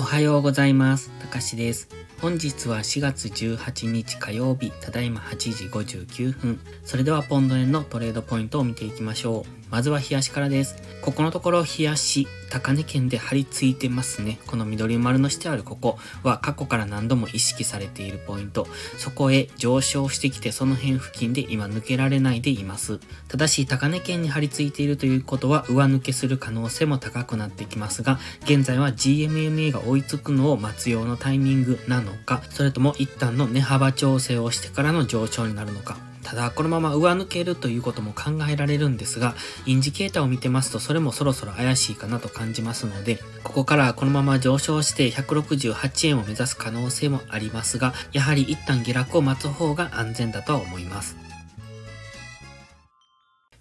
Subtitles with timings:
[0.00, 1.10] おはようございます。
[1.20, 1.86] たかしです。
[2.22, 6.58] 本日は4月18日火曜日、ただいま8時59分。
[6.86, 9.59] それではポンド円のトレードポイントを見ていきましょう。
[9.70, 10.76] まずは冷やしからです。
[11.00, 14.38] ここのところ冷やし、高値圏で張り付いてますね。
[14.46, 18.66] この緑丸のしてあるここは過去から何度も意識されているポイント。
[18.98, 22.98] そこへ上昇してきてその辺付近で今抜けられないでいます。
[23.28, 36.09] ただし高値圏に張り付いているということは上抜けする可能性も高くなってきますが、現在は GMMA が追いつくのを待つようなタイミングなのか、それとも一旦の値幅調整をしてからの上昇になるのか。
[36.30, 39.34] ただ、このまま上抜けるということも考えられるんですが、
[39.66, 51.16] インジケーターを見てますと、それもそろそろ怪しいかなと感じますので、ここからこのまま上昇して168円を目指す可能性もありますが、やはり一旦下落を待つ方が安全だとは思います。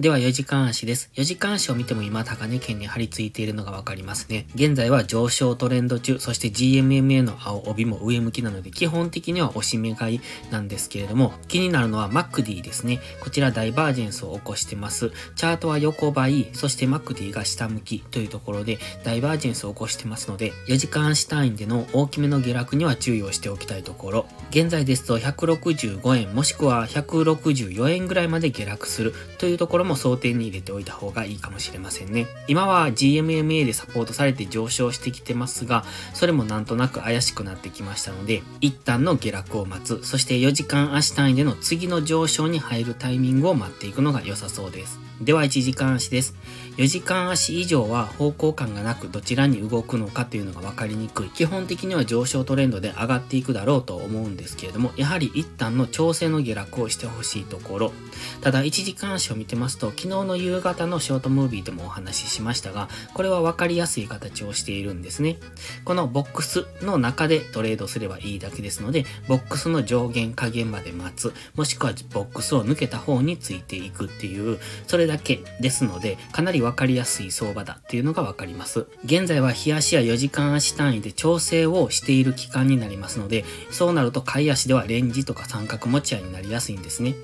[0.00, 1.10] では4時間足です。
[1.12, 4.46] 4時間足を見ても今高値圏に張り付いているのがわかりますね。
[4.54, 12.98] 現在は上昇トレンド中、そして GMMA の青帯も上向きなので基本的には押し目買いなんですけれども、気になるのは MACD ですね。
[13.20, 15.12] こちらダイバージェンスを起こしてます。
[15.36, 24.26] チャートは横ばい、そして MACD が下向きというところでダイバージェンスを起こしてますので、4時間足単位での大きめの下落には注意をしておきたいところ。
[24.48, 32.26] 現在ですと165円もしくは164円ぐらいまで下落するというところもも想定に入れておいた方がいいかもしれませんね。
[32.48, 45.00] 今は GMMA でサポートされて上昇してきてますが、それもなんとなく怪しくなってきましたので、一旦の下落を待つ、そして4時間足単位での次の上昇に入るタイミングを待っていくのが良さそうです。
[45.20, 46.34] では1時間足です。
[46.78, 51.30] 4時間足以上は方向感がなくどちらに動くのかというのが分かりにくい。
[51.30, 57.92] 基本的には上昇トレンドで上がっていくだろうと思うんですけれども、やはり一旦の調整の下落をしてほしいところ。
[58.40, 65.38] ただ1時間足を見てますと、昨日の夕方のショートムービーでもお話ししましたが、これは分かりやすい形をしているんですね。
[65.84, 78.86] このボックスの中でトレードすればいいだけですので、ボックスの上限下限まで待つ、もしくはボックスを抜けた方についていくっていう、それだけですので、かなり分かりやすい相場だっていうのが分かります。
[79.04, 87.14] 現在は日足や4時間足単位で調整をしている期間になりますので、そうなると買い足ではレンジとか三角持ち合いになりやすいんですね。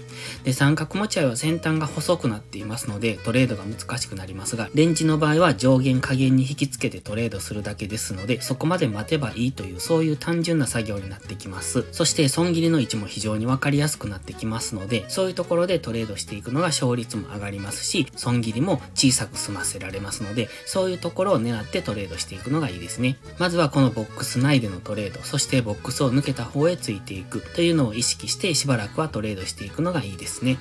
[0.44, 11.86] で、三角持ち合いは先端が細くななっていますので、トレードが難しくなりますが、レンジの場合は上限下限に引き付けてトレードするだけですので、そこまで待てばいいという、そういう単純な作業になってきます。
[11.92, 23.16] そして、損切りの位置も非常に分かりやすくなってきますので、そういうところでトレードしていくのが勝率も上がりますし、損切りも小さく済ませられますので、そういうところを狙ってトレードしていくのがいいですね。
[23.38, 30.58] まずはこのボックス内でのトレード、そしてボックスを抜けた方へついていくというのを意識してしばらくはトレードしていくのがいいですね。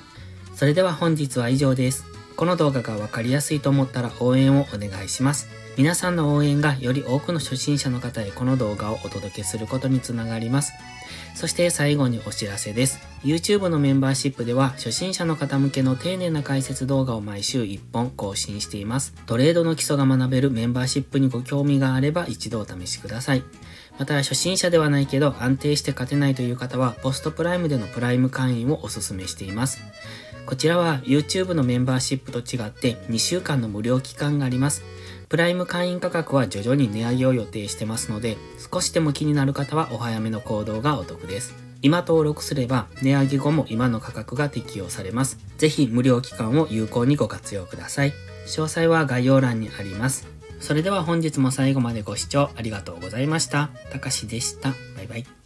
[0.56, 2.06] それでは本日は以上です。
[2.34, 5.48] この動画がわかりやすいと思ったら応援をお願いします。
[5.76, 10.72] 皆さんの応援がより多くの初心者の方へこの動画をお届けすることにつながります。
[11.34, 13.00] そして最後にお知らせです。
[13.22, 19.12] YouTube のメンバーシップでは初心者の方向けの丁寧な解説動画を毎週1本更新しています。
[19.26, 23.44] トレードの基礎が学べるメンバーシップにご興味があれば一度お試しください。
[23.98, 29.82] また初心者ではないけど安定して勝てないという方はポストプライムでのプライム会員をお勧めしています。
[30.46, 34.84] こちらは YouTube のメンバーシップと違って2週間の無料期間があります。
[35.28, 38.36] プライム会員価格は徐々に値上げを予定してますので、
[38.72, 41.54] 少しでも気になる方はお早めの行動がお得です。
[41.82, 45.38] 今登録すれば値上げ後も今の価格が適用されます。
[45.58, 48.12] ぜひ無料期間を有効にご活用ください。
[48.46, 50.28] 詳細は概要欄にあります。
[50.60, 53.70] それでは本日も最後までご視聴ありがとうございました。
[53.90, 54.70] たかしでした。
[54.96, 55.45] バイバイ。